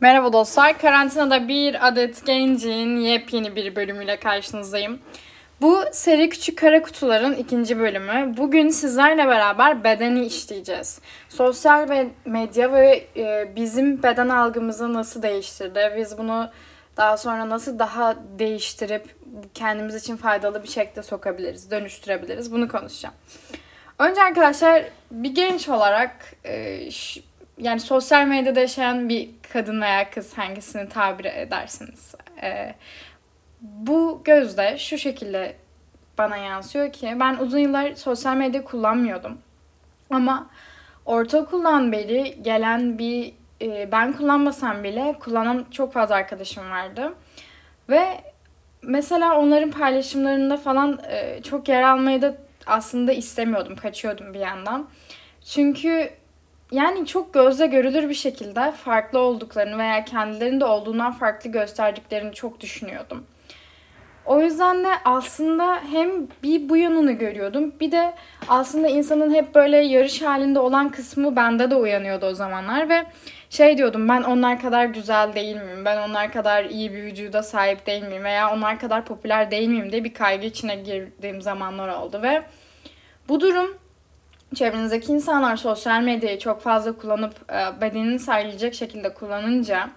Merhaba 0.00 0.32
dostlar. 0.32 0.78
Karantinada 0.78 1.48
bir 1.48 1.88
adet 1.88 2.26
gencin 2.26 2.96
yepyeni 2.96 3.56
bir 3.56 3.76
bölümüyle 3.76 4.16
karşınızdayım. 4.16 4.98
Bu 5.60 5.84
seri 5.92 6.28
Küçük 6.28 6.58
Kara 6.58 6.82
Kutuların 6.82 7.34
ikinci 7.34 7.78
bölümü. 7.78 8.34
Bugün 8.36 8.68
sizlerle 8.68 9.26
beraber 9.26 9.84
bedeni 9.84 10.26
işleyeceğiz. 10.26 11.00
Sosyal 11.28 12.06
medya 12.24 12.72
ve 12.72 13.06
e, 13.16 13.52
bizim 13.56 14.02
beden 14.02 14.28
algımızı 14.28 14.94
nasıl 14.94 15.22
değiştirdi? 15.22 15.92
Biz 15.96 16.18
bunu 16.18 16.50
daha 16.96 17.16
sonra 17.16 17.48
nasıl 17.48 17.78
daha 17.78 18.16
değiştirip 18.38 19.16
kendimiz 19.54 19.94
için 19.94 20.16
faydalı 20.16 20.62
bir 20.62 20.68
şekilde 20.68 21.02
sokabiliriz, 21.02 21.70
dönüştürebiliriz? 21.70 22.52
Bunu 22.52 22.68
konuşacağım. 22.68 23.14
Önce 23.98 24.22
arkadaşlar 24.22 24.84
bir 25.10 25.34
genç 25.34 25.68
olarak 25.68 26.16
e, 26.44 26.90
yani 27.58 27.80
sosyal 27.80 28.26
medyada 28.26 28.60
yaşayan 28.60 29.08
bir 29.08 29.30
kadın 29.52 29.80
veya 29.80 30.10
kız 30.10 30.38
hangisini 30.38 30.88
tabir 30.88 31.24
edersiniz. 31.24 32.14
E, 32.42 32.74
bu 33.60 34.20
gözde 34.24 34.78
şu 34.78 34.98
şekilde 34.98 35.56
bana 36.18 36.36
yansıyor 36.36 36.92
ki 36.92 37.16
ben 37.20 37.36
uzun 37.36 37.58
yıllar 37.58 37.94
sosyal 37.94 38.36
medya 38.36 38.64
kullanmıyordum. 38.64 39.38
Ama 40.10 40.50
ortaokuldan 41.06 41.92
beri 41.92 42.42
gelen 42.42 42.98
bir 42.98 43.32
e, 43.62 43.92
ben 43.92 44.12
kullanmasam 44.12 44.84
bile 44.84 45.14
kullanan 45.20 45.66
çok 45.70 45.92
fazla 45.92 46.14
arkadaşım 46.14 46.70
vardı. 46.70 47.14
Ve 47.88 48.20
mesela 48.82 49.38
onların 49.38 49.70
paylaşımlarında 49.70 50.56
falan 50.56 51.00
e, 51.10 51.42
çok 51.42 51.68
yer 51.68 51.82
almayı 51.82 52.22
da 52.22 52.36
aslında 52.66 53.12
istemiyordum. 53.12 53.76
Kaçıyordum 53.76 54.34
bir 54.34 54.40
yandan. 54.40 54.88
Çünkü 55.44 56.10
yani 56.72 57.06
çok 57.06 57.34
gözle 57.34 57.66
görülür 57.66 58.08
bir 58.08 58.14
şekilde 58.14 58.72
farklı 58.72 59.18
olduklarını 59.18 59.78
veya 59.78 60.04
kendilerinde 60.04 60.64
olduğundan 60.64 61.12
farklı 61.12 61.50
gösterdiklerini 61.50 62.34
çok 62.34 62.60
düşünüyordum. 62.60 63.26
O 64.26 64.40
yüzden 64.40 64.84
de 64.84 64.88
aslında 65.04 65.80
hem 65.90 66.10
bir 66.42 66.68
bu 66.68 66.76
yanını 66.76 67.12
görüyordum 67.12 67.72
bir 67.80 67.92
de 67.92 68.14
aslında 68.48 68.88
insanın 68.88 69.34
hep 69.34 69.54
böyle 69.54 69.76
yarış 69.76 70.22
halinde 70.22 70.58
olan 70.58 70.88
kısmı 70.88 71.36
bende 71.36 71.70
de 71.70 71.74
uyanıyordu 71.74 72.26
o 72.26 72.34
zamanlar 72.34 72.88
ve 72.88 73.04
şey 73.50 73.78
diyordum 73.78 74.08
ben 74.08 74.22
onlar 74.22 74.60
kadar 74.60 74.84
güzel 74.84 75.34
değil 75.34 75.56
miyim? 75.56 75.84
Ben 75.84 76.08
onlar 76.08 76.32
kadar 76.32 76.64
iyi 76.64 76.92
bir 76.92 77.02
vücuda 77.02 77.42
sahip 77.42 77.86
değil 77.86 78.02
miyim? 78.02 78.24
Veya 78.24 78.54
onlar 78.54 78.78
kadar 78.78 79.04
popüler 79.04 79.50
değil 79.50 79.68
miyim 79.68 79.92
diye 79.92 80.04
bir 80.04 80.14
kaygı 80.14 80.46
içine 80.46 80.76
girdiğim 80.76 81.42
zamanlar 81.42 81.88
oldu 81.88 82.22
ve 82.22 82.42
bu 83.28 83.40
durum 83.40 83.78
çevrenizdeki 84.54 85.12
insanlar 85.12 85.56
sosyal 85.56 86.02
medyayı 86.02 86.38
çok 86.38 86.60
fazla 86.60 86.92
kullanıp 86.92 87.52
e, 87.52 87.80
bedenini 87.80 88.18
sergileyecek 88.18 88.74
şekilde 88.74 89.14
kullanınca 89.14 89.90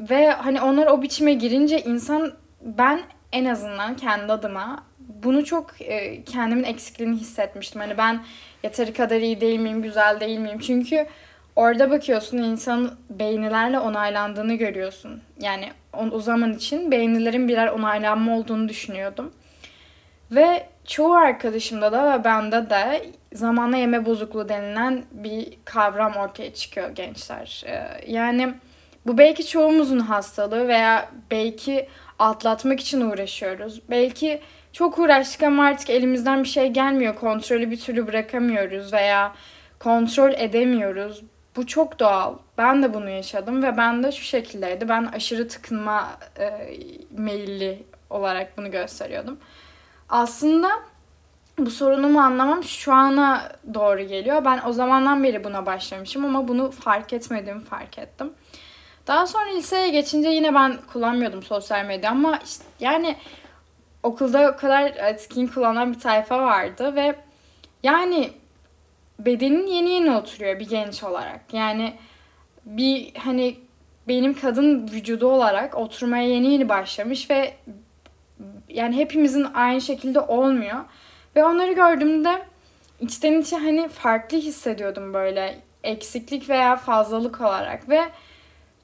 ve 0.00 0.30
hani 0.30 0.60
onlar 0.60 0.86
o 0.86 1.02
biçime 1.02 1.32
girince 1.32 1.80
insan 1.80 2.32
ben 2.62 3.00
en 3.32 3.44
azından 3.44 3.96
kendi 3.96 4.32
adıma 4.32 4.84
bunu 4.98 5.44
çok 5.44 5.80
e, 5.80 6.24
kendimin 6.24 6.64
eksikliğini 6.64 7.16
hissetmiştim. 7.16 7.80
Hani 7.80 7.98
ben 7.98 8.24
yeteri 8.62 8.92
kadar 8.92 9.20
iyi 9.20 9.40
değil 9.40 9.60
miyim, 9.60 9.82
güzel 9.82 10.20
değil 10.20 10.38
miyim? 10.38 10.58
Çünkü 10.58 11.06
orada 11.56 11.90
bakıyorsun 11.90 12.38
insanın 12.38 12.92
beğenilerle 13.10 13.78
onaylandığını 13.78 14.54
görüyorsun. 14.54 15.22
Yani 15.40 15.72
o 16.12 16.20
zaman 16.20 16.52
için 16.52 16.90
beğenilerin 16.90 17.48
birer 17.48 17.68
onaylanma 17.68 18.36
olduğunu 18.36 18.68
düşünüyordum. 18.68 19.32
Ve 20.30 20.66
çoğu 20.84 21.14
arkadaşımda 21.14 21.92
da 21.92 22.18
ve 22.18 22.24
bende 22.24 22.70
de 22.70 23.06
zamanla 23.32 23.76
yeme 23.76 24.06
bozukluğu 24.06 24.48
denilen 24.48 25.04
bir 25.12 25.58
kavram 25.64 26.16
ortaya 26.16 26.54
çıkıyor 26.54 26.90
gençler. 26.90 27.64
Ee, 27.66 28.12
yani 28.12 28.54
bu 29.06 29.18
belki 29.18 29.46
çoğumuzun 29.46 29.98
hastalığı 29.98 30.68
veya 30.68 31.08
belki 31.30 31.88
atlatmak 32.18 32.80
için 32.80 33.00
uğraşıyoruz. 33.00 33.82
Belki 33.90 34.40
çok 34.72 34.98
uğraştık 34.98 35.42
ama 35.42 35.64
artık 35.64 35.90
elimizden 35.90 36.42
bir 36.42 36.48
şey 36.48 36.68
gelmiyor. 36.68 37.14
Kontrolü 37.14 37.70
bir 37.70 37.80
türlü 37.80 38.06
bırakamıyoruz 38.06 38.92
veya 38.92 39.32
kontrol 39.80 40.32
edemiyoruz. 40.32 41.22
Bu 41.56 41.66
çok 41.66 41.98
doğal. 41.98 42.34
Ben 42.58 42.82
de 42.82 42.94
bunu 42.94 43.10
yaşadım 43.10 43.62
ve 43.62 43.76
ben 43.76 44.02
de 44.02 44.12
şu 44.12 44.24
şekildeydi. 44.24 44.88
Ben 44.88 45.04
aşırı 45.04 45.48
tıkınma 45.48 46.10
e, 46.38 46.50
meyilli 47.10 47.82
olarak 48.10 48.58
bunu 48.58 48.70
gösteriyordum. 48.70 49.38
Aslında 50.08 50.70
bu 51.58 51.70
sorunumu 51.70 52.20
anlamam 52.20 52.64
şu 52.64 52.92
ana 52.92 53.52
doğru 53.74 54.02
geliyor. 54.02 54.44
Ben 54.44 54.60
o 54.66 54.72
zamandan 54.72 55.24
beri 55.24 55.44
buna 55.44 55.66
başlamışım 55.66 56.24
ama 56.24 56.48
bunu 56.48 56.70
fark 56.70 57.12
etmediğimi 57.12 57.64
fark 57.64 57.98
ettim. 57.98 58.32
Daha 59.06 59.26
sonra 59.26 59.50
liseye 59.50 59.88
geçince 59.88 60.28
yine 60.28 60.54
ben 60.54 60.78
kullanmıyordum 60.92 61.42
sosyal 61.42 61.84
medya 61.84 62.10
ama 62.10 62.38
işte 62.44 62.64
yani 62.80 63.16
okulda 64.02 64.52
o 64.52 64.60
kadar 64.60 64.82
etkin 64.82 65.46
kullanan 65.46 65.92
bir 65.92 66.00
tayfa 66.00 66.42
vardı 66.42 66.96
ve 66.96 67.16
yani 67.82 68.32
bedenin 69.18 69.66
yeni 69.66 69.90
yeni 69.90 70.10
oturuyor 70.16 70.60
bir 70.60 70.68
genç 70.68 71.04
olarak. 71.04 71.40
Yani 71.54 71.94
bir 72.64 73.14
hani 73.14 73.56
benim 74.08 74.34
kadın 74.34 74.88
vücudu 74.88 75.26
olarak 75.26 75.74
oturmaya 75.74 76.28
yeni 76.28 76.52
yeni 76.52 76.68
başlamış 76.68 77.30
ve 77.30 77.54
yani 78.74 78.96
hepimizin 78.96 79.46
aynı 79.54 79.80
şekilde 79.80 80.20
olmuyor. 80.20 80.78
Ve 81.36 81.44
onları 81.44 81.72
gördüğümde 81.72 82.42
içten 83.00 83.40
içe 83.40 83.56
hani 83.56 83.88
farklı 83.88 84.38
hissediyordum 84.38 85.14
böyle 85.14 85.58
eksiklik 85.84 86.48
veya 86.48 86.76
fazlalık 86.76 87.40
olarak 87.40 87.88
ve 87.88 88.00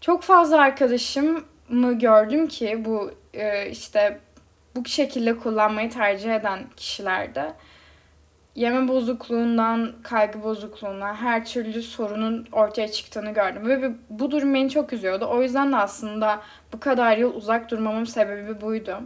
çok 0.01 0.23
fazla 0.23 0.59
arkadaşımı 0.61 1.93
gördüm 1.93 2.49
ki 2.49 2.85
bu 2.85 3.11
e, 3.35 3.71
işte 3.71 4.21
bu 4.77 4.89
şekilde 4.89 5.37
kullanmayı 5.37 5.91
tercih 5.91 6.35
eden 6.35 6.61
kişilerde 6.77 7.53
yeme 8.55 8.89
bozukluğundan, 8.89 9.93
kaygı 10.03 10.43
bozukluğuna, 10.43 11.17
her 11.17 11.45
türlü 11.45 11.83
sorunun 11.83 12.47
ortaya 12.53 12.89
çıktığını 12.89 13.31
gördüm. 13.31 13.69
Ve 13.69 13.93
bu 14.11 14.31
durum 14.31 14.55
beni 14.55 14.71
çok 14.71 14.93
üzüyordu. 14.93 15.29
O 15.31 15.43
yüzden 15.43 15.73
de 15.73 15.77
aslında 15.77 16.41
bu 16.73 16.81
kadar 16.81 17.17
yıl 17.17 17.35
uzak 17.35 17.71
durmamın 17.71 18.05
sebebi 18.05 18.61
buydu. 18.61 19.01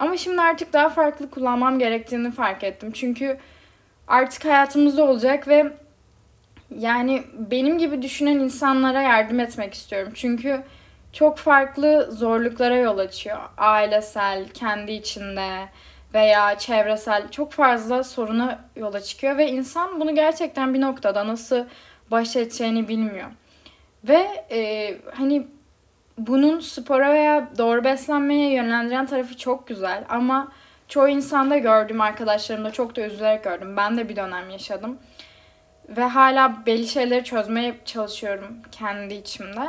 Ama 0.00 0.16
şimdi 0.16 0.40
artık 0.40 0.72
daha 0.72 0.88
farklı 0.88 1.30
kullanmam 1.30 1.78
gerektiğini 1.78 2.30
fark 2.30 2.64
ettim. 2.64 2.92
Çünkü 2.92 3.38
artık 4.08 4.44
hayatımızda 4.44 5.04
olacak 5.04 5.48
ve 5.48 5.72
yani 6.76 7.22
benim 7.50 7.78
gibi 7.78 8.02
düşünen 8.02 8.38
insanlara 8.38 9.02
yardım 9.02 9.40
etmek 9.40 9.74
istiyorum. 9.74 10.12
Çünkü 10.14 10.62
çok 11.12 11.38
farklı 11.38 12.08
zorluklara 12.12 12.76
yol 12.76 12.98
açıyor. 12.98 13.38
Ailesel, 13.56 14.48
kendi 14.48 14.92
içinde 14.92 15.68
veya 16.14 16.58
çevresel 16.58 17.30
çok 17.30 17.52
fazla 17.52 18.04
soruna 18.04 18.58
yola 18.76 19.00
çıkıyor 19.00 19.38
ve 19.38 19.48
insan 19.48 20.00
bunu 20.00 20.14
gerçekten 20.14 20.74
bir 20.74 20.80
noktada 20.80 21.28
nasıl 21.28 21.64
baş 22.10 22.36
edeceğini 22.36 22.88
bilmiyor. 22.88 23.30
Ve 24.04 24.44
e, 24.50 24.96
hani 25.14 25.46
bunun 26.18 26.60
spora 26.60 27.12
veya 27.12 27.48
doğru 27.58 27.84
beslenmeye 27.84 28.52
yönlendiren 28.52 29.06
tarafı 29.06 29.36
çok 29.36 29.66
güzel 29.66 30.04
ama 30.08 30.52
çoğu 30.88 31.08
insanda 31.08 31.58
gördüm 31.58 32.00
arkadaşlarımda 32.00 32.70
çok 32.70 32.96
da 32.96 33.00
üzülerek 33.00 33.44
gördüm. 33.44 33.76
Ben 33.76 33.96
de 33.96 34.08
bir 34.08 34.16
dönem 34.16 34.50
yaşadım. 34.50 34.98
Ve 35.88 36.04
hala 36.04 36.66
belli 36.66 36.86
şeyleri 36.86 37.24
çözmeye 37.24 37.76
çalışıyorum 37.84 38.56
kendi 38.72 39.14
içimde. 39.14 39.68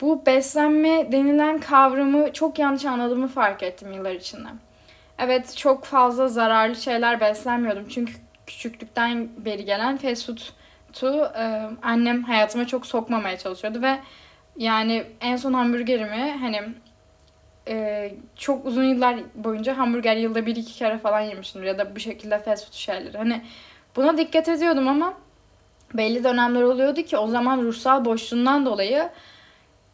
Bu 0.00 0.26
beslenme 0.26 1.12
denilen 1.12 1.58
kavramı 1.58 2.32
çok 2.32 2.58
yanlış 2.58 2.84
anladığımı 2.84 3.28
fark 3.28 3.62
ettim 3.62 3.92
yıllar 3.92 4.12
içinde. 4.12 4.48
Evet 5.18 5.56
çok 5.56 5.84
fazla 5.84 6.28
zararlı 6.28 6.76
şeyler 6.76 7.20
beslenmiyordum. 7.20 7.88
Çünkü 7.88 8.12
küçüklükten 8.46 9.28
beri 9.36 9.64
gelen 9.64 9.96
fast 9.96 10.26
food'u 10.26 11.32
annem 11.82 12.22
hayatıma 12.22 12.66
çok 12.66 12.86
sokmamaya 12.86 13.38
çalışıyordu 13.38 13.82
ve 13.82 13.98
yani 14.56 15.04
en 15.20 15.36
son 15.36 15.52
hamburgerimi 15.52 16.36
hani 16.40 16.60
e, 17.68 18.14
çok 18.36 18.66
uzun 18.66 18.84
yıllar 18.84 19.16
boyunca 19.34 19.78
hamburger 19.78 20.16
yılda 20.16 20.46
bir 20.46 20.56
iki 20.56 20.72
kere 20.72 20.98
falan 20.98 21.20
yemişimdir 21.20 21.66
ya 21.66 21.78
da 21.78 21.96
bu 21.96 22.00
şekilde 22.00 22.38
fast 22.38 22.64
food 22.64 22.74
şeyleri. 22.74 23.18
Hani 23.18 23.42
buna 23.96 24.18
dikkat 24.18 24.48
ediyordum 24.48 24.88
ama 24.88 25.14
belli 25.94 26.24
dönemler 26.24 26.62
oluyordu 26.62 27.02
ki 27.02 27.16
o 27.16 27.26
zaman 27.26 27.62
ruhsal 27.62 28.04
boşluğundan 28.04 28.66
dolayı 28.66 29.10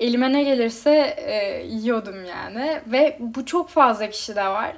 elime 0.00 0.32
ne 0.32 0.42
gelirse 0.42 1.14
e, 1.16 1.66
yiyordum 1.66 2.24
yani. 2.24 2.80
Ve 2.86 3.16
bu 3.20 3.46
çok 3.46 3.68
fazla 3.68 4.10
kişide 4.10 4.44
var. 4.44 4.72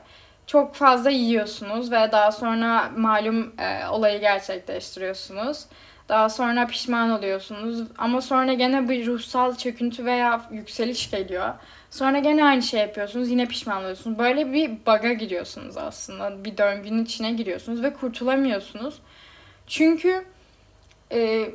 Çok 0.47 0.75
fazla 0.75 1.11
yiyorsunuz 1.11 1.93
ve 1.93 2.13
daha 2.13 2.33
sonra 2.33 2.91
malum 2.97 3.53
e, 3.59 3.89
olayı 3.89 4.21
gerçekleştiriyorsunuz. 4.21 5.67
Daha 6.11 6.29
sonra 6.29 6.67
pişman 6.67 7.11
oluyorsunuz. 7.11 7.89
Ama 7.99 8.21
sonra 8.21 8.53
gene 8.53 8.89
bir 8.89 9.07
ruhsal 9.07 9.57
çöküntü 9.57 10.05
veya 10.05 10.43
yükseliş 10.53 11.11
geliyor. 11.11 11.55
Sonra 11.91 12.19
gene 12.19 12.45
aynı 12.45 12.63
şey 12.63 12.81
yapıyorsunuz. 12.81 13.31
Yine 13.31 13.47
pişman 13.47 13.83
oluyorsunuz. 13.83 14.19
Böyle 14.19 14.53
bir 14.53 14.71
baga 14.87 15.13
giriyorsunuz 15.13 15.77
aslında. 15.77 16.45
Bir 16.45 16.57
döngünün 16.57 17.05
içine 17.05 17.33
giriyorsunuz 17.33 17.83
ve 17.83 17.93
kurtulamıyorsunuz. 17.93 18.95
Çünkü 19.67 20.25
e, 21.13 21.51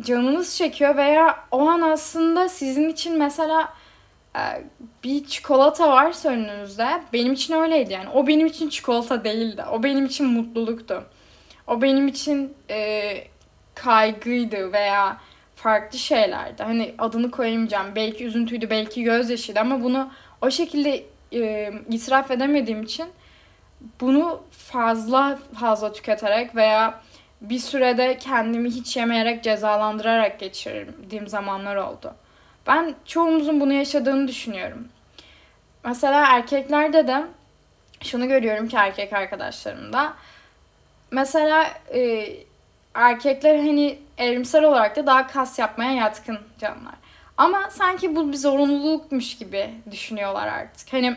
canınız 0.00 0.56
çekiyor 0.56 0.96
veya 0.96 1.44
o 1.50 1.68
an 1.68 1.80
aslında 1.80 2.48
sizin 2.48 2.88
için 2.88 3.18
mesela 3.18 3.74
e, 4.36 4.42
bir 5.04 5.24
çikolata 5.24 5.90
varsa 5.90 6.28
önünüzde 6.28 7.02
benim 7.12 7.32
için 7.32 7.54
öyleydi 7.54 7.92
yani. 7.92 8.08
O 8.08 8.26
benim 8.26 8.46
için 8.46 8.68
çikolata 8.68 9.24
değildi. 9.24 9.64
O 9.72 9.82
benim 9.82 10.06
için 10.06 10.26
mutluluktu. 10.26 11.04
O 11.66 11.82
benim 11.82 12.08
için 12.08 12.54
e, 12.70 13.29
kaygıydı 13.82 14.72
veya 14.72 15.16
farklı 15.56 15.98
şeylerdi. 15.98 16.62
Hani 16.62 16.94
adını 16.98 17.30
koyamayacağım. 17.30 17.94
Belki 17.96 18.24
üzüntüydü, 18.24 18.70
belki 18.70 19.02
gözyaşıydı 19.02 19.60
ama 19.60 19.82
bunu 19.82 20.10
o 20.42 20.50
şekilde 20.50 21.04
e, 21.32 21.72
itiraf 21.90 22.30
edemediğim 22.30 22.82
için 22.82 23.06
bunu 24.00 24.42
fazla 24.50 25.38
fazla 25.60 25.92
tüketerek 25.92 26.56
veya 26.56 27.00
bir 27.40 27.58
sürede 27.58 28.18
kendimi 28.18 28.70
hiç 28.70 28.96
yemeyerek 28.96 29.44
cezalandırarak 29.44 30.40
geçirdiğim 30.40 31.28
zamanlar 31.28 31.76
oldu. 31.76 32.14
Ben 32.66 32.94
çoğumuzun 33.04 33.60
bunu 33.60 33.72
yaşadığını 33.72 34.28
düşünüyorum. 34.28 34.88
Mesela 35.84 36.26
erkeklerde 36.26 37.06
de 37.06 37.24
şunu 38.02 38.28
görüyorum 38.28 38.68
ki 38.68 38.76
erkek 38.76 39.12
arkadaşlarımda. 39.12 40.12
Mesela 41.10 41.66
e, 41.94 42.28
erkekler 42.94 43.58
hani 43.58 43.98
evrimsel 44.18 44.64
olarak 44.64 44.96
da 44.96 45.06
daha 45.06 45.26
kas 45.26 45.58
yapmaya 45.58 45.92
yatkın 45.92 46.38
canlılar. 46.58 46.94
Ama 47.36 47.70
sanki 47.70 48.16
bu 48.16 48.32
bir 48.32 48.36
zorunlulukmuş 48.36 49.38
gibi 49.38 49.70
düşünüyorlar 49.90 50.46
artık. 50.46 50.92
Hani 50.92 51.16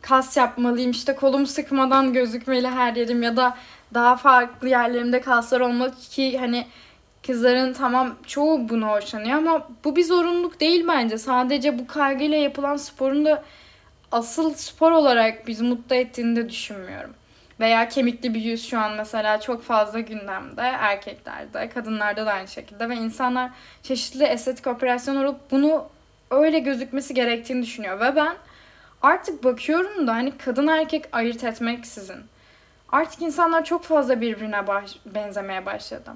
kas 0.00 0.36
yapmalıyım 0.36 0.90
işte 0.90 1.14
kolum 1.14 1.46
sıkmadan 1.46 2.12
gözükmeli 2.12 2.68
her 2.68 2.96
yerim 2.96 3.22
ya 3.22 3.36
da 3.36 3.56
daha 3.94 4.16
farklı 4.16 4.68
yerlerimde 4.68 5.20
kaslar 5.20 5.60
olmalı 5.60 5.94
ki 6.10 6.38
hani 6.38 6.66
kızların 7.26 7.72
tamam 7.72 8.14
çoğu 8.26 8.68
bunu 8.68 8.86
hoşlanıyor 8.86 9.38
ama 9.38 9.68
bu 9.84 9.96
bir 9.96 10.04
zorunluluk 10.04 10.60
değil 10.60 10.84
bence. 10.88 11.18
Sadece 11.18 11.78
bu 11.78 11.86
kaygıyla 11.86 12.38
yapılan 12.38 12.76
sporun 12.76 13.24
da 13.24 13.42
asıl 14.12 14.54
spor 14.54 14.92
olarak 14.92 15.46
bizi 15.46 15.64
mutlu 15.64 15.96
ettiğini 15.96 16.36
de 16.36 16.48
düşünmüyorum. 16.48 17.14
Veya 17.62 17.88
kemikli 17.88 18.34
bir 18.34 18.40
yüz 18.40 18.68
şu 18.68 18.78
an 18.78 18.92
mesela 18.92 19.40
çok 19.40 19.62
fazla 19.62 20.00
gündemde 20.00 20.62
erkeklerde, 20.62 21.68
kadınlarda 21.68 22.26
da 22.26 22.32
aynı 22.32 22.48
şekilde 22.48 22.88
ve 22.88 22.94
insanlar 22.94 23.50
çeşitli 23.82 24.24
estetik 24.24 24.66
operasyon 24.66 25.16
olup 25.16 25.50
bunu 25.50 25.88
öyle 26.30 26.58
gözükmesi 26.58 27.14
gerektiğini 27.14 27.62
düşünüyor 27.62 28.00
ve 28.00 28.16
ben 28.16 28.36
artık 29.02 29.44
bakıyorum 29.44 30.06
da 30.06 30.14
hani 30.14 30.38
kadın 30.38 30.66
erkek 30.66 31.04
ayırt 31.12 31.44
etmeksizin 31.44 32.24
artık 32.92 33.22
insanlar 33.22 33.64
çok 33.64 33.84
fazla 33.84 34.20
birbirine 34.20 34.66
baş, 34.66 34.96
benzemeye 35.06 35.66
başladı. 35.66 36.10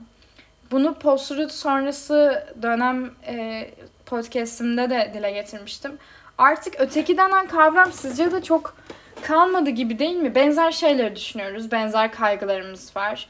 Bunu 0.70 0.94
post 0.94 1.52
sonrası 1.52 2.46
dönem 2.62 3.10
e, 3.26 3.70
podcastimde 4.06 4.90
de 4.90 5.10
dile 5.14 5.30
getirmiştim. 5.30 5.98
Artık 6.38 6.74
öteki 6.78 7.16
denen 7.16 7.46
kavram 7.46 7.92
sizce 7.92 8.32
de 8.32 8.42
çok 8.42 8.76
kalmadı 9.26 9.70
gibi 9.70 9.98
değil 9.98 10.16
mi? 10.16 10.34
Benzer 10.34 10.72
şeyleri 10.72 11.16
düşünüyoruz. 11.16 11.72
Benzer 11.72 12.12
kaygılarımız 12.12 12.96
var. 12.96 13.28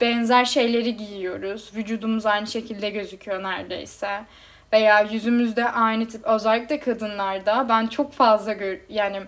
Benzer 0.00 0.44
şeyleri 0.44 0.96
giyiyoruz. 0.96 1.70
Vücudumuz 1.74 2.26
aynı 2.26 2.46
şekilde 2.46 2.90
gözüküyor 2.90 3.42
neredeyse. 3.42 4.20
Veya 4.72 5.00
yüzümüzde 5.00 5.70
aynı 5.70 6.08
tip 6.08 6.24
özellikle 6.24 6.80
kadınlarda 6.80 7.68
ben 7.68 7.86
çok 7.86 8.12
fazla 8.12 8.52
gör 8.52 8.78
yani 8.88 9.20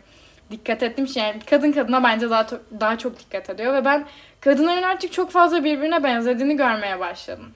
dikkat 0.50 0.82
ettim 0.82 1.08
şey 1.08 1.22
yani 1.22 1.40
kadın 1.50 1.72
kadına 1.72 2.04
bence 2.04 2.30
daha 2.30 2.46
daha 2.80 2.98
çok 2.98 3.18
dikkat 3.18 3.50
ediyor 3.50 3.74
ve 3.74 3.84
ben 3.84 4.06
kadınların 4.40 4.82
artık 4.82 5.12
çok 5.12 5.30
fazla 5.30 5.64
birbirine 5.64 6.04
benzediğini 6.04 6.56
görmeye 6.56 7.00
başladım. 7.00 7.52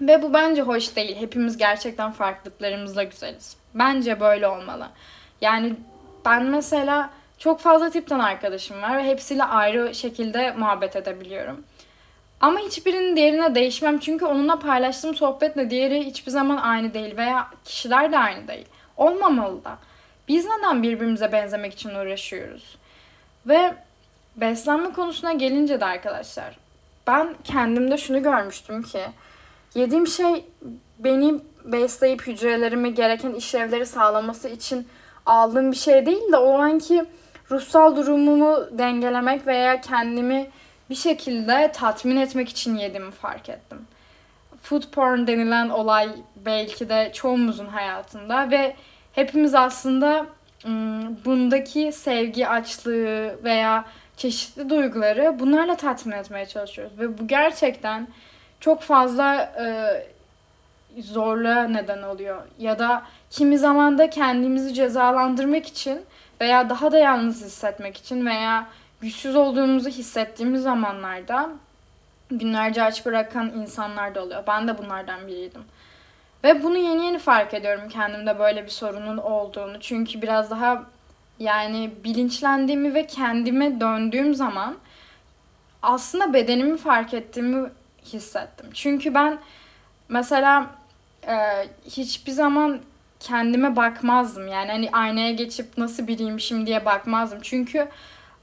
Ve 0.00 0.22
bu 0.22 0.34
bence 0.34 0.62
hoş 0.62 0.96
değil. 0.96 1.16
Hepimiz 1.16 1.56
gerçekten 1.56 2.12
farklılıklarımızla 2.12 3.02
güzeliz. 3.02 3.56
Bence 3.74 4.20
böyle 4.20 4.48
olmalı. 4.48 4.88
Yani 5.40 5.74
ben 6.24 6.44
mesela 6.44 7.10
çok 7.38 7.60
fazla 7.60 7.90
tipten 7.90 8.18
arkadaşım 8.18 8.82
var 8.82 8.96
ve 8.96 9.04
hepsiyle 9.04 9.44
ayrı 9.44 9.94
şekilde 9.94 10.52
muhabbet 10.52 10.96
edebiliyorum. 10.96 11.64
Ama 12.40 12.58
hiçbirinin 12.58 13.16
diğerine 13.16 13.54
değişmem 13.54 13.98
çünkü 13.98 14.24
onunla 14.24 14.58
paylaştığım 14.58 15.14
sohbetle 15.14 15.70
diğeri 15.70 16.06
hiçbir 16.06 16.30
zaman 16.30 16.56
aynı 16.56 16.94
değil 16.94 17.16
veya 17.16 17.48
kişiler 17.64 18.12
de 18.12 18.18
aynı 18.18 18.48
değil. 18.48 18.66
Olmamalı 18.96 19.64
da. 19.64 19.78
Biz 20.28 20.46
neden 20.46 20.82
birbirimize 20.82 21.32
benzemek 21.32 21.72
için 21.72 21.90
uğraşıyoruz? 21.90 22.76
Ve 23.46 23.74
beslenme 24.36 24.92
konusuna 24.92 25.32
gelince 25.32 25.80
de 25.80 25.84
arkadaşlar 25.84 26.58
ben 27.06 27.34
kendimde 27.44 27.96
şunu 27.96 28.22
görmüştüm 28.22 28.82
ki 28.82 29.00
yediğim 29.74 30.06
şey 30.06 30.44
beni 30.98 31.40
besleyip 31.64 32.26
hücrelerimi 32.26 32.94
gereken 32.94 33.32
işlevleri 33.32 33.86
sağlaması 33.86 34.48
için 34.48 34.88
aldığım 35.26 35.72
bir 35.72 35.76
şey 35.76 36.06
değil 36.06 36.32
de 36.32 36.36
o 36.36 36.58
anki 36.58 37.04
ruhsal 37.50 37.96
durumumu 37.96 38.78
dengelemek 38.78 39.46
veya 39.46 39.80
kendimi 39.80 40.50
bir 40.90 40.94
şekilde 40.94 41.72
tatmin 41.72 42.16
etmek 42.16 42.48
için 42.48 42.76
yediğimi 42.76 43.10
fark 43.10 43.48
ettim. 43.48 43.78
Food 44.62 44.82
porn 44.92 45.26
denilen 45.26 45.68
olay 45.68 46.08
belki 46.36 46.88
de 46.88 47.10
çoğumuzun 47.14 47.66
hayatında 47.66 48.50
ve 48.50 48.76
hepimiz 49.12 49.54
aslında 49.54 50.26
bundaki 51.24 51.92
sevgi 51.92 52.48
açlığı 52.48 53.44
veya 53.44 53.84
çeşitli 54.16 54.70
duyguları 54.70 55.36
bunlarla 55.38 55.76
tatmin 55.76 56.16
etmeye 56.16 56.46
çalışıyoruz. 56.46 56.98
Ve 56.98 57.18
bu 57.18 57.26
gerçekten 57.26 58.08
çok 58.60 58.82
fazla 58.82 59.52
e, 59.60 59.66
zorluğa 61.02 61.62
neden 61.62 62.02
oluyor. 62.02 62.42
Ya 62.58 62.78
da 62.78 63.02
kimi 63.30 63.58
zaman 63.58 63.98
da 63.98 64.10
kendimizi 64.10 64.74
cezalandırmak 64.74 65.66
için 65.66 66.00
veya 66.40 66.70
daha 66.70 66.92
da 66.92 66.98
yalnız 66.98 67.44
hissetmek 67.44 67.96
için 67.96 68.26
veya 68.26 68.66
güçsüz 69.00 69.36
olduğumuzu 69.36 69.88
hissettiğimiz 69.88 70.62
zamanlarda 70.62 71.50
günlerce 72.30 72.82
aç 72.82 73.06
bırakan 73.06 73.52
insanlar 73.52 74.14
da 74.14 74.22
oluyor. 74.22 74.42
Ben 74.46 74.68
de 74.68 74.78
bunlardan 74.78 75.26
biriydim. 75.26 75.62
Ve 76.44 76.62
bunu 76.62 76.76
yeni 76.76 77.04
yeni 77.04 77.18
fark 77.18 77.54
ediyorum 77.54 77.88
kendimde 77.88 78.38
böyle 78.38 78.64
bir 78.64 78.70
sorunun 78.70 79.16
olduğunu. 79.16 79.80
Çünkü 79.80 80.22
biraz 80.22 80.50
daha 80.50 80.84
yani 81.38 81.90
bilinçlendiğimi 82.04 82.94
ve 82.94 83.06
kendime 83.06 83.80
döndüğüm 83.80 84.34
zaman 84.34 84.76
aslında 85.82 86.32
bedenimi 86.32 86.76
fark 86.76 87.14
ettiğimi 87.14 87.70
hissettim. 88.04 88.66
Çünkü 88.74 89.14
ben 89.14 89.38
mesela 90.08 90.66
e, 91.26 91.36
hiçbir 91.90 92.32
zaman 92.32 92.80
kendime 93.20 93.76
bakmazdım. 93.76 94.48
Yani 94.48 94.70
hani 94.70 94.90
aynaya 94.92 95.32
geçip 95.32 95.78
nasıl 95.78 96.06
biriymişim 96.06 96.66
diye 96.66 96.84
bakmazdım. 96.84 97.38
Çünkü 97.42 97.88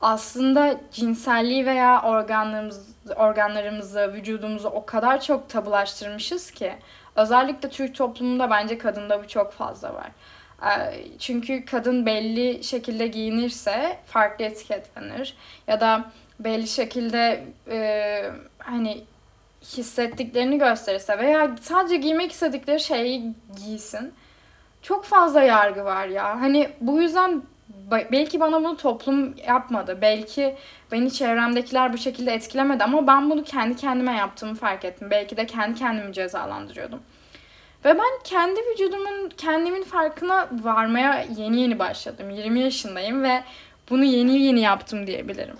aslında 0.01 0.81
cinselliği 0.91 1.65
veya 1.65 2.01
organlarımız, 2.01 2.87
organlarımızı, 3.15 4.13
vücudumuzu 4.13 4.69
o 4.69 4.85
kadar 4.85 5.21
çok 5.21 5.49
tabulaştırmışız 5.49 6.51
ki. 6.51 6.73
Özellikle 7.15 7.69
Türk 7.69 7.95
toplumunda 7.95 8.49
bence 8.49 8.77
kadında 8.77 9.23
bu 9.23 9.27
çok 9.27 9.53
fazla 9.53 9.93
var. 9.93 10.11
Ee, 10.63 11.05
çünkü 11.19 11.65
kadın 11.65 12.05
belli 12.05 12.63
şekilde 12.63 13.07
giyinirse 13.07 13.99
farklı 14.05 14.45
etiketlenir. 14.45 15.37
Ya 15.67 15.81
da 15.81 16.05
belli 16.39 16.67
şekilde 16.67 17.43
e, 17.71 18.31
hani 18.57 19.03
hissettiklerini 19.61 20.57
gösterirse 20.57 21.17
veya 21.17 21.55
sadece 21.61 21.95
giymek 21.95 22.31
istedikleri 22.31 22.79
şeyi 22.79 23.33
giysin. 23.65 24.13
Çok 24.87 25.05
fazla 25.05 25.43
yargı 25.43 25.85
var 25.85 26.07
ya. 26.07 26.41
Hani 26.41 26.69
bu 26.81 27.01
yüzden 27.01 27.41
belki 28.11 28.39
bana 28.39 28.63
bunu 28.63 28.77
toplum 28.77 29.35
yapmadı. 29.47 29.97
Belki 30.01 30.55
beni 30.91 31.13
çevremdekiler 31.13 31.93
bu 31.93 31.97
şekilde 31.97 32.33
etkilemedi 32.33 32.83
ama 32.83 33.07
ben 33.07 33.29
bunu 33.29 33.43
kendi 33.43 33.75
kendime 33.75 34.13
yaptığımı 34.13 34.55
fark 34.55 34.85
ettim. 34.85 35.07
Belki 35.11 35.37
de 35.37 35.45
kendi 35.45 35.79
kendimi 35.79 36.13
cezalandırıyordum. 36.13 36.99
Ve 37.85 37.97
ben 37.97 38.23
kendi 38.23 38.59
vücudumun, 38.59 39.29
kendimin 39.37 39.83
farkına 39.83 40.49
varmaya 40.51 41.25
yeni 41.37 41.61
yeni 41.61 41.79
başladım. 41.79 42.29
20 42.29 42.59
yaşındayım 42.59 43.23
ve 43.23 43.43
bunu 43.89 44.03
yeni 44.03 44.41
yeni 44.41 44.59
yaptım 44.59 45.07
diyebilirim. 45.07 45.57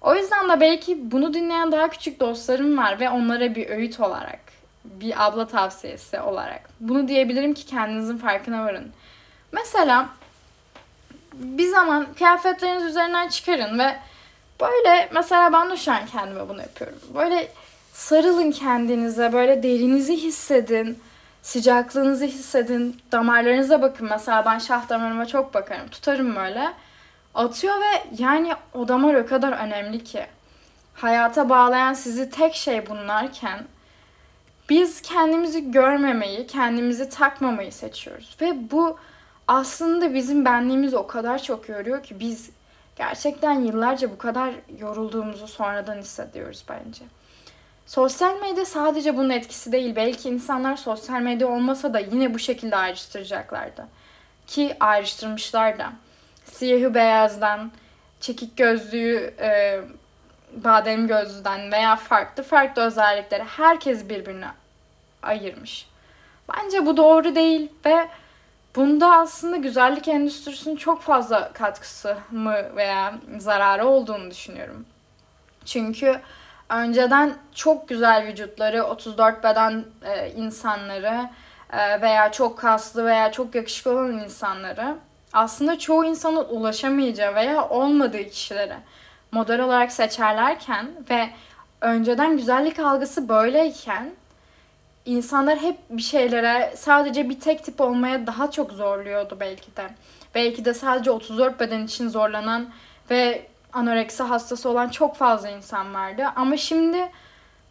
O 0.00 0.14
yüzden 0.14 0.48
de 0.48 0.60
belki 0.60 1.10
bunu 1.10 1.34
dinleyen 1.34 1.72
daha 1.72 1.90
küçük 1.90 2.20
dostlarım 2.20 2.78
var 2.78 3.00
ve 3.00 3.10
onlara 3.10 3.54
bir 3.54 3.70
öğüt 3.70 4.00
olarak, 4.00 4.40
bir 5.00 5.26
abla 5.26 5.46
tavsiyesi 5.46 6.20
olarak 6.20 6.70
bunu 6.80 7.08
diyebilirim 7.08 7.54
ki 7.54 7.66
kendinizin 7.66 8.18
farkına 8.18 8.64
varın. 8.64 8.92
Mesela 9.52 10.08
bir 11.32 11.68
zaman 11.68 12.06
kıyafetleriniz 12.18 12.84
üzerinden 12.84 13.28
çıkarın 13.28 13.78
ve 13.78 13.96
böyle 14.60 15.08
mesela 15.14 15.52
ben 15.52 15.70
de 15.70 15.76
şu 15.76 15.92
an 15.92 16.06
kendime 16.06 16.48
bunu 16.48 16.60
yapıyorum. 16.60 16.98
Böyle 17.14 17.48
sarılın 17.92 18.50
kendinize, 18.50 19.32
böyle 19.32 19.62
derinizi 19.62 20.16
hissedin, 20.16 20.98
sıcaklığınızı 21.42 22.24
hissedin, 22.24 23.00
damarlarınıza 23.12 23.82
bakın. 23.82 24.08
Mesela 24.10 24.44
ben 24.44 24.58
şah 24.58 24.88
damarıma 24.88 25.26
çok 25.26 25.54
bakarım, 25.54 25.88
tutarım 25.88 26.36
böyle. 26.36 26.72
Atıyor 27.34 27.74
ve 27.80 28.04
yani 28.18 28.52
o 28.74 28.88
damar 28.88 29.14
o 29.14 29.26
kadar 29.26 29.52
önemli 29.52 30.04
ki. 30.04 30.26
Hayata 30.94 31.48
bağlayan 31.48 31.94
sizi 31.94 32.30
tek 32.30 32.54
şey 32.54 32.86
bunlarken 32.88 33.58
Biz 34.68 35.02
kendimizi 35.02 35.70
görmemeyi, 35.70 36.46
kendimizi 36.46 37.08
takmamayı 37.08 37.72
seçiyoruz. 37.72 38.36
Ve 38.40 38.70
bu 38.70 38.98
aslında 39.48 40.14
bizim 40.14 40.44
benliğimizi 40.44 40.96
o 40.96 41.06
kadar 41.06 41.42
çok 41.42 41.68
yoruyor 41.68 42.02
ki 42.02 42.20
biz 42.20 42.50
gerçekten 42.96 43.52
yıllarca 43.60 44.10
bu 44.10 44.18
kadar 44.18 44.54
yorulduğumuzu 44.80 45.48
sonradan 45.48 45.96
hissediyoruz 45.96 46.64
bence. 46.68 47.04
Sosyal 47.86 48.40
medya 48.40 48.64
sadece 48.64 49.16
bunun 49.16 49.30
etkisi 49.30 49.72
değil. 49.72 49.96
Belki 49.96 50.28
insanlar 50.28 50.76
sosyal 50.76 51.20
medya 51.20 51.48
olmasa 51.48 51.94
da 51.94 51.98
yine 51.98 52.34
bu 52.34 52.38
şekilde 52.38 52.76
ayrıştıracaklardı. 52.76 53.86
Ki 54.46 54.76
ayrıştırmışlar 54.80 55.78
da. 55.78 55.92
Siyahı 56.44 56.94
beyazdan, 56.94 57.72
çekik 58.20 58.56
gözlüğü 58.56 59.34
e, 59.40 59.80
badem 60.52 61.06
gözlüden 61.06 61.72
veya 61.72 61.96
farklı 61.96 62.42
farklı 62.42 62.82
özellikleri 62.82 63.44
herkes 63.44 64.08
birbirine 64.08 64.48
ayırmış. 65.22 65.88
Bence 66.54 66.86
bu 66.86 66.96
doğru 66.96 67.34
değil 67.34 67.72
ve 67.86 68.08
bunda 68.76 69.16
aslında 69.16 69.56
güzellik 69.56 70.08
endüstrisinin 70.08 70.76
çok 70.76 71.02
fazla 71.02 71.52
katkısı 71.52 72.16
mı 72.30 72.76
veya 72.76 73.14
zararı 73.38 73.86
olduğunu 73.86 74.30
düşünüyorum. 74.30 74.86
Çünkü 75.64 76.20
önceden 76.68 77.34
çok 77.54 77.88
güzel 77.88 78.26
vücutları, 78.26 78.82
34 78.82 79.44
beden 79.44 79.84
e, 80.04 80.30
insanları 80.30 81.30
e, 81.72 82.02
veya 82.02 82.32
çok 82.32 82.58
kaslı 82.58 83.04
veya 83.04 83.32
çok 83.32 83.54
yakışıklı 83.54 83.90
olan 83.90 84.18
insanları 84.18 84.96
aslında 85.32 85.78
çoğu 85.78 86.04
insanın 86.04 86.44
ulaşamayacağı 86.48 87.34
veya 87.34 87.68
olmadığı 87.68 88.24
kişilere 88.24 88.76
model 89.32 89.60
olarak 89.60 89.92
seçerlerken 89.92 90.86
ve 91.10 91.30
önceden 91.80 92.36
güzellik 92.36 92.78
algısı 92.78 93.28
böyleyken 93.28 94.10
insanlar 95.04 95.58
hep 95.58 95.76
bir 95.90 96.02
şeylere 96.02 96.74
sadece 96.76 97.28
bir 97.28 97.40
tek 97.40 97.64
tip 97.64 97.80
olmaya 97.80 98.26
daha 98.26 98.50
çok 98.50 98.72
zorluyordu 98.72 99.36
belki 99.40 99.76
de. 99.76 99.88
Belki 100.34 100.64
de 100.64 100.74
sadece 100.74 101.10
34 101.10 101.60
beden 101.60 101.84
için 101.84 102.08
zorlanan 102.08 102.70
ve 103.10 103.46
anoreksi 103.72 104.22
hastası 104.22 104.68
olan 104.68 104.88
çok 104.88 105.16
fazla 105.16 105.50
insan 105.50 105.94
vardı. 105.94 106.24
Ama 106.36 106.56
şimdi 106.56 107.10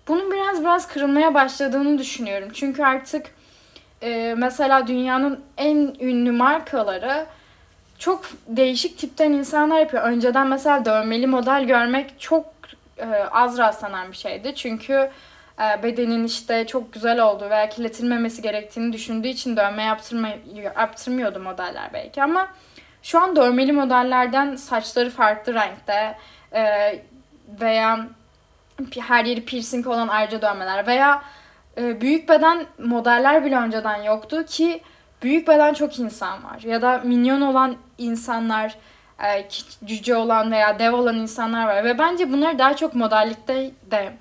bunun 0.08 0.32
biraz 0.32 0.62
biraz 0.62 0.88
kırılmaya 0.88 1.34
başladığını 1.34 1.98
düşünüyorum. 1.98 2.50
Çünkü 2.54 2.84
artık 2.84 3.26
e, 4.02 4.36
mesela 4.38 4.88
dünyanın 4.88 5.40
en 5.58 5.96
ünlü 6.00 6.32
markaları 6.32 7.26
çok 8.00 8.26
değişik 8.48 8.98
tipten 8.98 9.32
insanlar 9.32 9.80
yapıyor. 9.80 10.04
Önceden 10.04 10.48
mesela 10.48 10.86
dövmeli 10.86 11.28
model 11.28 11.64
görmek 11.64 12.20
çok 12.20 12.46
e, 12.98 13.06
az 13.32 13.58
rastlanan 13.58 14.12
bir 14.12 14.18
şeydi. 14.18 14.56
Çünkü 14.56 15.10
e, 15.60 15.84
bedenin 15.84 16.24
işte 16.24 16.68
çok 16.68 16.94
güzel 16.94 17.20
olduğu 17.20 17.50
veya 17.50 17.70
kirletilmemesi 17.70 18.42
gerektiğini 18.42 18.94
düşündüğü 18.94 19.28
için 19.28 19.58
dövme 19.58 19.84
yaptırma, 19.84 20.30
yaptırmıyordu 20.76 21.40
modeller 21.40 21.94
belki 21.94 22.24
ama 22.24 22.48
şu 23.04 23.20
an 23.20 23.36
dövmeli 23.36 23.72
modellerden 23.72 24.56
saçları 24.56 25.10
farklı 25.10 25.54
renkte 25.54 26.18
e, 26.54 26.64
veya 27.62 28.08
her 29.00 29.26
yeri 29.26 29.46
piercing 29.46 29.88
olan 29.88 30.08
ayrıca 30.08 30.42
dövmeler 30.42 30.88
veya 30.88 31.24
e, 31.78 32.02
büyük 32.02 32.30
beden 32.30 32.66
modeller 32.78 33.46
bile 33.46 33.58
önceden 33.58 34.04
yoktu 34.04 34.46
ki 34.46 34.82
büyük 35.22 35.48
beden 35.48 35.74
çok 35.74 36.00
insan 36.00 36.44
var. 36.44 36.62
Ya 36.62 36.82
da 36.82 36.98
minyon 36.98 37.42
olan 37.42 37.76
insanlar, 37.98 38.76
e, 39.24 39.48
cüce 39.86 40.16
olan 40.16 40.52
veya 40.52 40.80
dev 40.80 40.94
olan 40.94 41.16
insanlar 41.16 41.68
var. 41.68 41.84
Ve 41.84 42.00
bence 42.00 42.32
bunlar 42.32 42.60
daha 42.60 42.76
çok 42.76 42.96
modellikte 42.96 43.72
de 43.92 44.14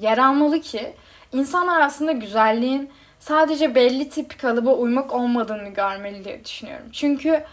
yer 0.00 0.18
almalı 0.18 0.60
ki 0.60 0.92
insanlar 1.32 1.80
aslında 1.80 2.12
güzelliğin 2.12 2.90
sadece 3.20 3.74
belli 3.74 4.08
tip 4.08 4.38
kalıba 4.40 4.70
uymak 4.70 5.14
olmadığını 5.14 5.68
görmeli 5.68 6.24
diye 6.24 6.44
düşünüyorum. 6.44 6.86
Çünkü 6.92 7.44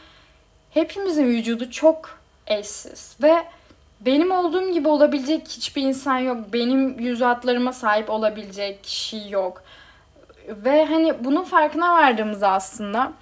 hepimizin 0.72 1.26
vücudu 1.26 1.72
çok 1.72 2.20
eşsiz 2.48 3.16
ve 3.24 3.44
benim 4.02 4.32
olduğum 4.32 4.72
gibi 4.72 4.88
olabilecek 4.88 5.48
hiçbir 5.48 5.82
insan 5.82 6.18
yok. 6.18 6.38
Benim 6.54 7.00
yüz 7.00 7.22
hatlarıma 7.22 7.74
sahip 7.74 8.10
olabilecek 8.10 8.84
kişi 8.84 9.22
yok. 9.30 9.64
Ve 10.50 10.86
hani 10.86 11.24
bunun 11.24 11.44
farkına 11.44 11.94
vardığımızda 11.94 12.50
aslında 12.52 13.14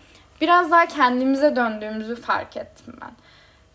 biraz 0.41 0.71
daha 0.71 0.85
kendimize 0.85 1.55
döndüğümüzü 1.55 2.15
fark 2.15 2.57
ettim 2.57 2.95
ben. 3.01 3.11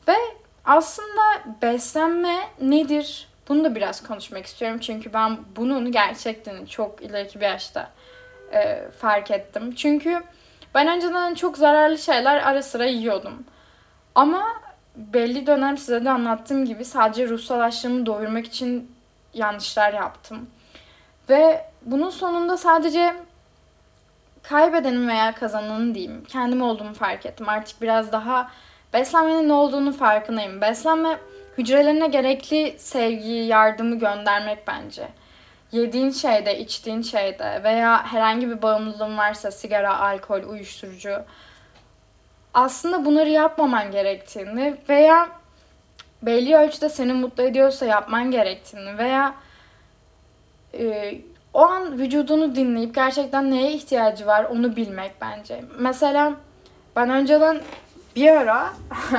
Ve 0.08 0.18
aslında 0.64 1.22
beslenme 1.62 2.36
nedir? 2.60 3.28
Bunu 3.48 3.64
da 3.64 3.74
biraz 3.74 4.02
konuşmak 4.02 4.46
istiyorum. 4.46 4.78
Çünkü 4.78 5.12
ben 5.12 5.38
bunun 5.56 5.92
gerçekten 5.92 6.66
çok 6.66 7.02
ileriki 7.02 7.40
bir 7.40 7.44
yaşta 7.44 7.90
e, 8.52 8.90
fark 8.98 9.30
ettim. 9.30 9.74
Çünkü 9.74 10.22
ben 10.74 10.88
önceden 10.88 11.34
çok 11.34 11.56
zararlı 11.56 11.98
şeyler 11.98 12.36
ara 12.36 12.62
sıra 12.62 12.84
yiyordum. 12.84 13.44
Ama 14.14 14.44
belli 14.96 15.46
dönem 15.46 15.78
size 15.78 16.04
de 16.04 16.10
anlattığım 16.10 16.64
gibi 16.64 16.84
sadece 16.84 17.28
ruhsal 17.28 17.60
açlığımı 17.60 18.06
doyurmak 18.06 18.46
için 18.46 18.92
yanlışlar 19.34 19.92
yaptım. 19.92 20.50
Ve 21.28 21.66
bunun 21.82 22.10
sonunda 22.10 22.56
sadece 22.56 23.14
kaybedenin 24.42 25.08
veya 25.08 25.34
kazananın 25.34 25.94
diyeyim. 25.94 26.24
Kendim 26.24 26.62
olduğumu 26.62 26.94
fark 26.94 27.26
ettim. 27.26 27.48
Artık 27.48 27.82
biraz 27.82 28.12
daha 28.12 28.50
beslenmenin 28.92 29.48
ne 29.48 29.52
olduğunu 29.52 29.92
farkındayım. 29.92 30.60
Beslenme 30.60 31.18
hücrelerine 31.58 32.06
gerekli 32.06 32.74
sevgiyi, 32.78 33.46
yardımı 33.46 33.98
göndermek 33.98 34.66
bence. 34.66 35.08
Yediğin 35.72 36.10
şeyde, 36.10 36.58
içtiğin 36.58 37.02
şeyde 37.02 37.60
veya 37.64 38.04
herhangi 38.06 38.50
bir 38.50 38.62
bağımlılığın 38.62 39.18
varsa 39.18 39.50
sigara, 39.50 39.98
alkol, 39.98 40.42
uyuşturucu 40.42 41.24
aslında 42.54 43.04
bunları 43.04 43.30
yapmaman 43.30 43.90
gerektiğini 43.90 44.76
veya 44.88 45.28
belli 46.22 46.56
ölçüde 46.56 46.88
seni 46.88 47.12
mutlu 47.12 47.42
ediyorsa 47.42 47.86
yapman 47.86 48.30
gerektiğini 48.30 48.98
veya 48.98 49.34
e, 50.74 51.14
o 51.54 51.60
an 51.60 51.98
vücudunu 51.98 52.54
dinleyip 52.54 52.94
gerçekten 52.94 53.50
neye 53.50 53.72
ihtiyacı 53.72 54.26
var 54.26 54.44
onu 54.44 54.76
bilmek 54.76 55.12
bence. 55.20 55.64
Mesela 55.78 56.32
ben 56.96 57.10
önceden 57.10 57.60
bir 58.16 58.28
ara 58.28 58.72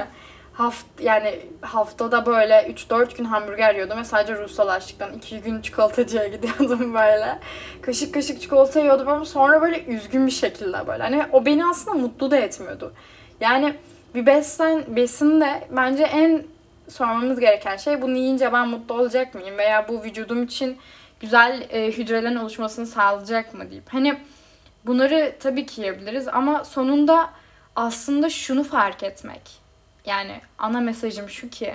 haft 0.53 0.85
yani 0.99 1.39
haftada 1.61 2.25
böyle 2.25 2.53
3-4 2.53 3.17
gün 3.17 3.25
hamburger 3.25 3.73
yiyordum 3.75 3.99
ve 3.99 4.03
sadece 4.03 4.35
ruhsal 4.35 4.67
açlıktan 4.67 5.13
2 5.13 5.41
gün 5.41 5.61
çikolatacıya 5.61 6.27
gidiyordum 6.37 6.93
böyle. 6.93 7.39
Kaşık 7.81 8.13
kaşık 8.13 8.41
çikolata 8.41 8.79
yiyordum 8.79 9.07
ama 9.07 9.25
sonra 9.25 9.61
böyle 9.61 9.85
üzgün 9.85 10.27
bir 10.27 10.31
şekilde 10.31 10.87
böyle. 10.87 11.03
Hani 11.03 11.25
o 11.31 11.45
beni 11.45 11.65
aslında 11.65 11.97
mutlu 11.97 12.31
da 12.31 12.37
etmiyordu. 12.37 12.93
Yani 13.41 13.75
bir 14.15 14.25
besin, 14.25 14.95
besin 14.95 15.41
de 15.41 15.67
bence 15.71 16.03
en 16.03 16.43
sormamız 16.89 17.39
gereken 17.39 17.77
şey 17.77 18.01
bunu 18.01 18.17
yiyince 18.17 18.53
ben 18.53 18.67
mutlu 18.67 18.95
olacak 18.95 19.35
mıyım 19.35 19.57
veya 19.57 19.87
bu 19.87 20.03
vücudum 20.03 20.43
için 20.43 20.77
güzel 21.19 21.67
e, 21.69 21.91
hücrelerin 21.91 22.35
oluşmasını 22.35 22.85
sağlayacak 22.85 23.53
mı 23.53 23.71
deyip. 23.71 23.89
Hani 23.89 24.19
bunları 24.85 25.35
tabii 25.39 25.65
ki 25.65 25.81
yiyebiliriz 25.81 26.27
ama 26.27 26.63
sonunda 26.63 27.29
aslında 27.75 28.29
şunu 28.29 28.63
fark 28.63 29.03
etmek. 29.03 29.41
Yani 30.05 30.41
ana 30.57 30.79
mesajım 30.79 31.29
şu 31.29 31.49
ki 31.49 31.73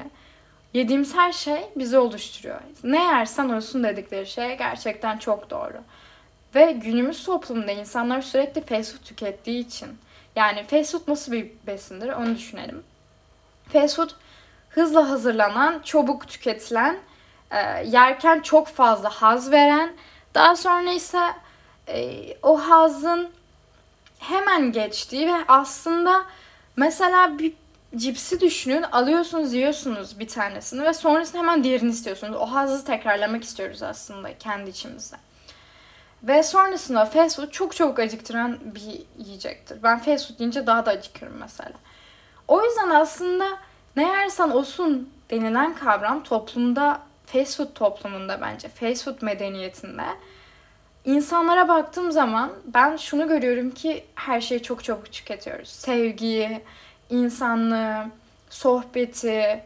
yediğimiz 0.74 1.14
her 1.14 1.32
şey 1.32 1.60
bizi 1.76 1.98
oluşturuyor. 1.98 2.60
Ne 2.84 3.04
yersen 3.04 3.48
olsun 3.48 3.84
dedikleri 3.84 4.26
şey 4.26 4.58
gerçekten 4.58 5.18
çok 5.18 5.50
doğru. 5.50 5.80
Ve 6.54 6.72
günümüz 6.72 7.24
toplumunda 7.24 7.72
insanlar 7.72 8.22
sürekli 8.22 8.60
fast 8.60 8.92
food 8.92 9.04
tükettiği 9.04 9.66
için 9.66 9.88
yani 10.36 10.64
fast 10.64 10.92
food 10.92 11.02
nasıl 11.08 11.32
bir 11.32 11.50
besindir 11.66 12.08
onu 12.08 12.34
düşünelim. 12.34 12.82
Fast 13.72 13.96
food 13.96 14.10
hızla 14.68 15.10
hazırlanan, 15.10 15.80
çabuk 15.84 16.28
tüketilen 16.28 16.98
e, 17.50 17.58
yerken 17.86 18.40
çok 18.40 18.68
fazla 18.68 19.08
haz 19.10 19.50
veren, 19.50 19.92
daha 20.34 20.56
sonra 20.56 20.90
ise 20.90 21.32
e, 21.88 22.34
o 22.42 22.58
hazın 22.58 23.30
hemen 24.18 24.72
geçtiği 24.72 25.26
ve 25.26 25.36
aslında 25.48 26.24
mesela 26.76 27.38
bir 27.38 27.52
cipsi 27.96 28.40
düşünün 28.40 28.82
alıyorsunuz 28.82 29.52
yiyorsunuz 29.52 30.18
bir 30.18 30.28
tanesini 30.28 30.84
ve 30.84 30.92
sonrasında 30.94 31.38
hemen 31.38 31.64
diğerini 31.64 31.90
istiyorsunuz. 31.90 32.36
O 32.36 32.46
hazı 32.46 32.84
tekrarlamak 32.84 33.44
istiyoruz 33.44 33.82
aslında 33.82 34.38
kendi 34.38 34.70
içimizde. 34.70 35.16
Ve 36.22 36.42
sonrasında 36.42 37.04
fast 37.04 37.36
food 37.36 37.50
çok 37.50 37.76
çok 37.76 37.98
acıktıran 37.98 38.58
bir 38.62 39.24
yiyecektir. 39.24 39.82
Ben 39.82 39.98
fast 39.98 40.28
food 40.28 40.38
deyince 40.38 40.66
daha 40.66 40.86
da 40.86 40.90
acıkıyorum 40.90 41.38
mesela. 41.40 41.72
O 42.48 42.64
yüzden 42.64 42.90
aslında 42.90 43.46
ne 43.96 44.08
yersen 44.08 44.50
olsun 44.50 45.10
denilen 45.30 45.74
kavram 45.74 46.22
toplumda 46.22 47.00
fast 47.32 47.56
food 47.56 47.74
toplumunda 47.74 48.40
bence, 48.40 48.68
fast 48.68 49.04
food 49.04 49.22
medeniyetinde 49.22 50.04
insanlara 51.04 51.68
baktığım 51.68 52.12
zaman 52.12 52.52
ben 52.64 52.96
şunu 52.96 53.28
görüyorum 53.28 53.70
ki 53.70 54.04
her 54.14 54.40
şeyi 54.40 54.62
çok 54.62 54.84
çabuk 54.84 55.12
tüketiyoruz. 55.12 55.68
Sevgiyi, 55.68 56.60
insanlığı, 57.10 58.06
sohbeti, 58.50 59.64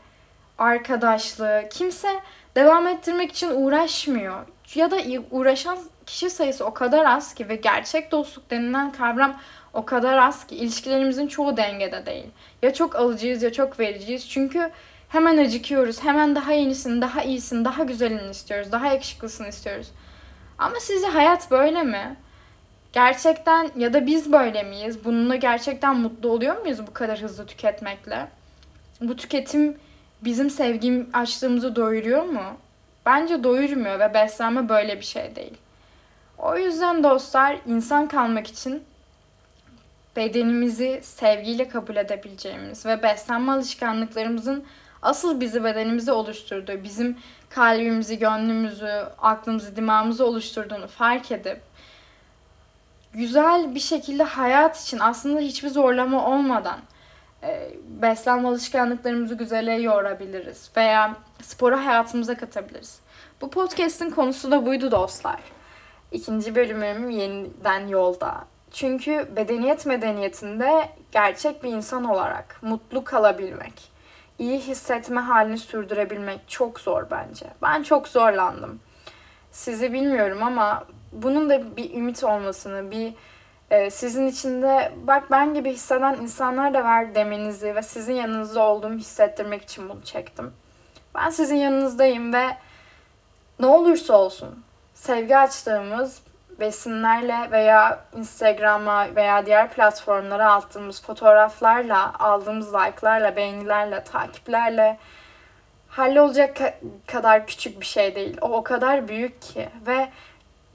arkadaşlığı. 0.59 1.65
Kimse 1.71 2.09
devam 2.57 2.87
ettirmek 2.87 3.33
için 3.33 3.51
uğraşmıyor. 3.51 4.47
Ya 4.75 4.91
da 4.91 4.97
uğraşan 5.31 5.79
kişi 6.07 6.31
sayısı 6.31 6.65
o 6.65 6.75
kadar 6.75 7.05
az 7.05 7.35
ki 7.35 7.49
ve 7.49 7.57
gerçek 7.57 8.13
dostluk 8.13 8.51
denilen 8.51 8.93
kavram 8.93 9.41
o 9.75 9.85
kadar 9.85 10.19
az 10.19 10.47
ki 10.47 10.57
ilişkilerimizin 10.57 11.27
çoğu 11.27 11.57
dengede 11.57 12.07
değil. 12.07 12.27
Ya 12.63 12.75
çok 12.75 12.97
alıcıyız 12.97 13.43
ya 13.43 13.53
çok 13.53 13.81
vericiyiz. 13.81 14.31
Çünkü 14.31 14.71
hemen 15.13 15.39
acıkıyoruz. 15.39 16.05
Hemen 16.05 16.37
daha 16.37 16.53
yenisini, 16.53 17.03
daha 17.03 17.23
iyisini, 17.23 17.65
daha 17.65 17.85
güzelini 17.85 18.31
istiyoruz. 18.31 18.73
Daha 18.73 18.87
yakışıklısını 18.87 19.49
istiyoruz. 19.49 19.89
Ama 20.59 20.81
sizce 20.81 21.07
hayat 21.07 21.51
böyle 21.51 21.83
mi? 21.83 22.17
Gerçekten 22.93 23.71
ya 23.77 23.93
da 23.93 24.07
biz 24.07 24.33
böyle 24.33 24.63
miyiz? 24.63 25.05
Bununla 25.05 25.37
gerçekten 25.37 25.97
mutlu 25.97 26.29
oluyor 26.29 26.61
muyuz 26.61 26.87
bu 26.87 26.93
kadar 26.93 27.23
hızlı 27.23 27.47
tüketmekle? 27.47 28.29
Bu 29.01 29.17
tüketim 29.17 29.77
bizim 30.25 30.51
sevgim 30.51 31.11
açlığımızı 31.13 31.77
doyuruyor 31.77 32.23
mu? 32.23 32.45
Bence 33.07 33.45
doyurmuyor 33.45 34.01
ve 34.01 34.15
beslenme 34.15 34.69
böyle 34.69 34.97
bir 34.97 35.05
şey 35.05 35.37
değil. 35.37 35.55
O 36.39 36.57
yüzden 36.57 37.05
dostlar 37.05 37.57
insan 37.67 38.09
kalmak 38.09 38.47
için 38.47 38.83
bedenimizi 40.17 41.01
sevgiyle 41.03 41.69
kabul 41.69 41.97
edebileceğimiz 41.97 42.87
ve 42.87 43.03
beslenme 43.03 43.53
alışkanlıklarımızın 43.53 44.65
asıl 45.03 45.41
bizi 45.41 45.65
bedenimizi 45.65 46.13
oluşturduğu, 46.13 46.85
bizim 46.85 47.19
kalbimizi, 47.51 48.19
gönlümüzü, 48.19 49.05
aklımızı, 49.19 49.77
dimağımızı 49.77 50.27
oluşturduğunu 50.27 50.87
fark 50.87 51.33
edip 51.33 51.61
güzel 53.15 53.75
bir 53.75 53.81
şekilde 53.81 54.23
hayat 54.23 54.83
için 54.83 54.99
aslında 54.99 55.41
hiçbir 55.41 55.69
zorlama 55.69 56.27
olmadan 56.27 56.79
e, 57.43 57.71
beslenme 57.85 58.49
alışkanlıklarımızı 58.49 59.35
güzele 59.35 59.73
yorabiliriz 59.73 60.71
veya 60.77 61.17
sporu 61.43 61.77
hayatımıza 61.77 62.37
katabiliriz. 62.37 63.01
Bu 63.41 63.51
podcast'in 63.51 64.11
konusu 64.11 64.51
da 64.51 64.67
buydu 64.67 64.91
dostlar. 64.91 65.41
İkinci 66.13 66.55
bölümüm 66.55 67.11
yeniden 67.11 67.87
yolda. 67.87 68.45
Çünkü 68.71 69.29
bedeniyet 69.37 69.87
medeniyetinde 69.87 70.89
gerçek 71.13 71.65
bir 71.65 71.73
insan 71.73 72.05
olarak 72.05 72.59
mutlu 72.63 73.05
kalabilmek, 73.05 73.92
iyi 74.43 74.59
hissetme 74.59 75.21
halini 75.21 75.59
sürdürebilmek 75.59 76.41
çok 76.49 76.81
zor 76.81 77.11
bence. 77.11 77.47
Ben 77.63 77.83
çok 77.83 78.09
zorlandım. 78.09 78.81
Sizi 79.51 79.93
bilmiyorum 79.93 80.43
ama 80.43 80.85
bunun 81.13 81.51
da 81.51 81.77
bir 81.77 81.95
ümit 81.95 82.25
olmasını, 82.25 82.91
bir 82.91 83.15
e, 83.71 83.91
sizin 83.91 84.27
içinde 84.27 84.93
bak 85.03 85.31
ben 85.31 85.55
gibi 85.55 85.73
hisseden 85.73 86.15
insanlar 86.15 86.75
da 86.75 86.85
var 86.85 87.15
demenizi 87.15 87.75
ve 87.75 87.83
sizin 87.83 88.15
yanınızda 88.15 88.63
olduğumu 88.63 88.99
hissettirmek 88.99 89.63
için 89.63 89.89
bunu 89.89 90.03
çektim. 90.03 90.53
Ben 91.15 91.31
sizin 91.31 91.57
yanınızdayım 91.57 92.33
ve 92.33 92.47
ne 93.61 93.67
olursa 93.67 94.15
olsun 94.15 94.65
sevgi 94.95 95.37
açtığımız 95.37 96.23
besinlerle 96.63 97.51
veya 97.51 98.05
Instagram'a 98.17 99.17
veya 99.17 99.47
diğer 99.47 99.71
platformlara 99.71 100.53
attığımız 100.53 101.03
fotoğraflarla, 101.03 102.15
aldığımız 102.19 102.75
like'larla, 102.75 103.37
beğenilerle, 103.37 104.05
takiplerle 104.05 104.99
hallolacak 105.89 106.75
kadar 107.07 107.47
küçük 107.47 107.81
bir 107.81 107.87
şey 107.87 108.15
değil. 108.15 108.37
O 108.41 108.53
o 108.53 108.63
kadar 108.63 109.09
büyük 109.09 109.43
ki 109.43 109.69
ve 109.87 110.09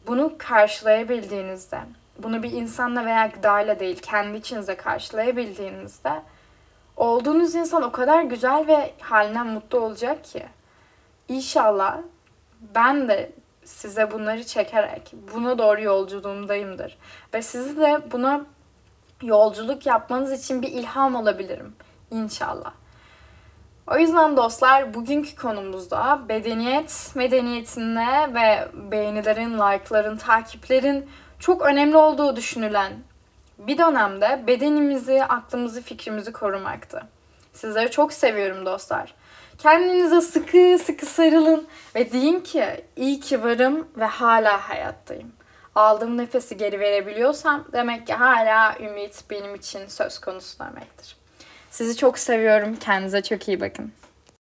bunu 0.07 0.33
karşılayabildiğinizde, 0.37 1.79
bunu 2.19 2.43
bir 2.43 2.51
insanla 2.51 3.05
veya 3.05 3.27
gıdayla 3.27 3.79
değil, 3.79 3.99
kendi 4.01 4.37
içinize 4.37 4.77
karşılayabildiğinizde 4.77 6.21
olduğunuz 6.97 7.55
insan 7.55 7.83
o 7.83 7.91
kadar 7.91 8.21
güzel 8.21 8.67
ve 8.67 8.93
halinden 9.01 9.47
mutlu 9.47 9.79
olacak 9.79 10.23
ki. 10.23 10.45
İnşallah 11.27 11.97
ben 12.75 13.07
de 13.07 13.31
size 13.67 14.11
bunları 14.11 14.43
çekerek 14.43 15.13
buna 15.33 15.57
doğru 15.57 15.81
yolculuğumdayımdır. 15.81 16.97
Ve 17.33 17.41
sizi 17.41 17.77
de 17.77 18.11
buna 18.11 18.45
yolculuk 19.21 19.85
yapmanız 19.85 20.31
için 20.43 20.61
bir 20.61 20.67
ilham 20.67 21.15
olabilirim. 21.15 21.75
İnşallah. 22.11 22.73
O 23.87 23.97
yüzden 23.97 24.37
dostlar 24.37 24.93
bugünkü 24.93 25.35
konumuzda 25.35 26.19
bedeniyet 26.29 27.11
medeniyetinde 27.15 28.33
ve 28.33 28.67
beğenilerin, 28.91 29.53
like'ların, 29.53 30.17
takiplerin 30.17 31.09
çok 31.39 31.61
önemli 31.61 31.97
olduğu 31.97 32.35
düşünülen 32.35 32.93
bir 33.57 33.77
dönemde 33.77 34.43
bedenimizi, 34.47 35.23
aklımızı, 35.23 35.81
fikrimizi 35.81 36.31
korumaktı. 36.31 37.03
Sizleri 37.53 37.91
çok 37.91 38.13
seviyorum 38.13 38.65
dostlar. 38.65 39.13
Kendinize 39.57 40.21
sıkı 40.21 40.77
sıkı 40.85 41.05
sarılın 41.05 41.67
ve 41.95 42.11
deyin 42.11 42.39
ki 42.39 42.65
iyi 42.95 43.19
ki 43.19 43.43
varım 43.43 43.87
ve 43.97 44.05
hala 44.05 44.69
hayattayım. 44.69 45.31
Aldığım 45.75 46.17
nefesi 46.17 46.57
geri 46.57 46.79
verebiliyorsam 46.79 47.65
demek 47.73 48.07
ki 48.07 48.13
hala 48.13 48.77
ümit 48.79 49.23
benim 49.29 49.55
için 49.55 49.87
söz 49.87 50.19
konusu 50.19 50.59
demektir. 50.59 51.17
Sizi 51.71 51.97
çok 51.97 52.19
seviyorum. 52.19 52.75
Kendinize 52.75 53.23
çok 53.23 53.47
iyi 53.47 53.61
bakın. 53.61 53.91